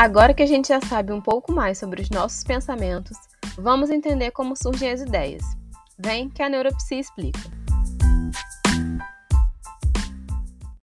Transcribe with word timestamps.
Agora 0.00 0.32
que 0.32 0.42
a 0.42 0.46
gente 0.46 0.68
já 0.68 0.80
sabe 0.80 1.12
um 1.12 1.20
pouco 1.20 1.52
mais 1.52 1.76
sobre 1.76 2.00
os 2.00 2.08
nossos 2.08 2.42
pensamentos, 2.42 3.18
vamos 3.58 3.90
entender 3.90 4.30
como 4.30 4.56
surgem 4.56 4.90
as 4.90 5.02
ideias. 5.02 5.42
Vem 5.98 6.30
que 6.30 6.42
a 6.42 6.48
neuropsia 6.48 6.98
explica. 6.98 7.38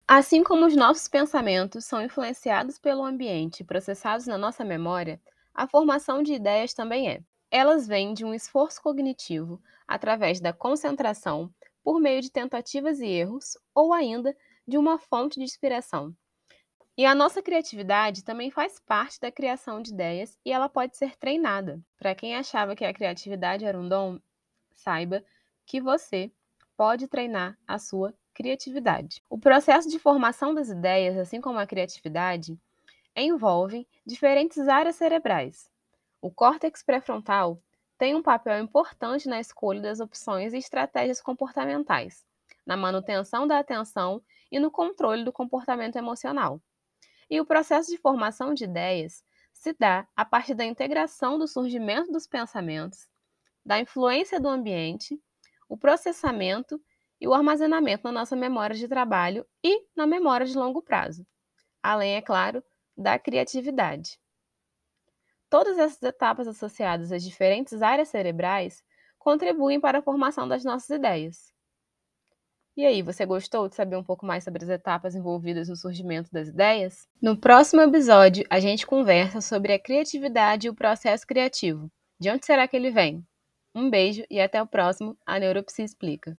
Assim 0.06 0.44
como 0.44 0.66
os 0.66 0.76
nossos 0.76 1.08
pensamentos 1.08 1.86
são 1.86 2.02
influenciados 2.02 2.78
pelo 2.78 3.06
ambiente 3.06 3.62
e 3.62 3.64
processados 3.64 4.28
na 4.28 4.38
nossa 4.38 4.66
memória, 4.66 5.18
a 5.54 5.66
formação 5.66 6.22
de 6.22 6.34
ideias 6.34 6.74
também 6.74 7.10
é. 7.10 7.22
Elas 7.50 7.88
vêm 7.88 8.14
de 8.14 8.26
um 8.26 8.34
esforço 8.34 8.82
cognitivo 8.82 9.62
através 9.88 10.42
da 10.42 10.52
concentração 10.52 11.50
por 11.82 12.02
meio 12.02 12.22
de 12.22 12.30
tentativas 12.30 13.00
e 13.00 13.08
erros 13.08 13.58
ou 13.74 13.94
ainda 13.94 14.36
de 14.68 14.78
uma 14.78 15.00
fonte 15.00 15.40
de 15.40 15.46
inspiração. 15.46 16.14
E 16.98 17.06
a 17.06 17.14
nossa 17.14 17.42
criatividade 17.42 18.24
também 18.24 18.50
faz 18.50 18.80
parte 18.80 19.20
da 19.20 19.30
criação 19.30 19.82
de 19.82 19.92
ideias 19.92 20.40
e 20.46 20.52
ela 20.54 20.70
pode 20.70 20.96
ser 20.96 21.18
treinada. 21.18 21.82
Para 21.98 22.16
quem 22.16 22.38
achava 22.38 22.74
que 22.74 22.86
a 22.86 22.94
criatividade 22.94 23.66
era 23.66 23.78
um 23.78 23.90
dom, 23.90 24.18
saiba 24.74 25.22
que 25.66 25.82
você 25.82 26.32
pode 26.78 27.10
treinar 27.10 27.58
a 27.68 27.78
sua 27.78 28.14
criatividade. 28.34 29.22
O 29.30 29.38
processo 29.38 29.90
de 29.90 30.00
formação 30.00 30.54
das 30.54 30.70
ideias, 30.70 31.18
assim 31.18 31.42
como 31.42 31.60
a 31.60 31.68
criatividade, 31.68 32.58
envolve 33.14 33.86
diferentes 34.06 34.70
áreas 34.70 34.96
cerebrais. 34.96 35.70
O 36.22 36.32
córtex 36.32 36.82
pré-frontal 36.82 37.62
tem 37.98 38.16
um 38.16 38.24
papel 38.24 38.64
importante 38.64 39.28
na 39.28 39.42
escolha 39.42 39.82
das 39.82 40.00
opções 40.00 40.54
e 40.54 40.58
estratégias 40.58 41.20
comportamentais, 41.20 42.26
na 42.66 42.78
manutenção 42.78 43.46
da 43.46 43.60
atenção 43.60 44.22
e 44.50 44.60
no 44.60 44.72
controle 44.72 45.26
do 45.26 45.34
comportamento 45.34 45.98
emocional. 45.98 46.62
E 47.30 47.40
o 47.42 47.46
processo 47.46 47.92
de 47.92 47.98
formação 47.98 48.54
de 48.54 48.66
ideias 48.66 49.24
se 49.54 49.74
dá 49.74 50.08
a 50.16 50.26
partir 50.26 50.54
da 50.54 50.66
integração 50.66 51.40
do 51.40 51.48
surgimento 51.48 52.12
dos 52.12 52.28
pensamentos, 52.28 53.08
da 53.66 53.80
influência 53.80 54.40
do 54.40 54.48
ambiente, 54.48 55.20
o 55.68 55.78
processamento 55.78 56.80
e 57.20 57.28
o 57.28 57.34
armazenamento 57.34 58.04
na 58.04 58.12
nossa 58.12 58.36
memória 58.36 58.76
de 58.76 58.88
trabalho 58.88 59.48
e 59.64 59.88
na 59.96 60.06
memória 60.06 60.46
de 60.46 60.56
longo 60.56 60.82
prazo, 60.82 61.26
além, 61.82 62.16
é 62.16 62.22
claro, 62.22 62.64
da 62.98 63.18
criatividade. 63.18 64.20
Todas 65.50 65.80
essas 65.80 66.04
etapas 66.04 66.48
associadas 66.48 67.12
às 67.12 67.24
diferentes 67.24 67.82
áreas 67.82 68.10
cerebrais 68.10 68.84
contribuem 69.18 69.80
para 69.80 70.00
a 70.00 70.04
formação 70.04 70.48
das 70.48 70.64
nossas 70.64 70.90
ideias. 70.90 71.55
E 72.78 72.86
aí, 72.86 73.02
você 73.02 73.26
gostou 73.26 73.68
de 73.70 73.76
saber 73.76 73.96
um 73.96 74.04
pouco 74.04 74.26
mais 74.26 74.44
sobre 74.44 74.64
as 74.64 74.70
etapas 74.70 75.16
envolvidas 75.16 75.70
no 75.70 75.76
surgimento 75.76 76.30
das 76.32 76.48
ideias? 76.50 77.08
No 77.22 77.38
próximo 77.38 77.82
episódio, 77.82 78.46
a 78.50 78.60
gente 78.60 78.86
conversa 78.88 79.42
sobre 79.42 79.74
a 79.74 79.80
criatividade 79.80 80.68
e 80.68 80.70
o 80.70 80.76
processo 80.76 81.26
criativo. 81.26 81.90
De 82.20 82.30
onde 82.30 82.46
será 82.46 82.68
que 82.68 82.76
ele 82.76 82.92
vem? 82.92 83.26
Um 83.74 83.90
beijo 83.90 84.24
e 84.30 84.40
até 84.40 84.62
o 84.62 84.68
próximo 84.68 85.18
A 85.26 85.38
Neuropsia 85.38 85.84
Explica. 85.84 86.34